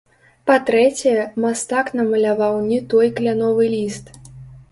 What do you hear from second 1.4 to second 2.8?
мастак намаляваў не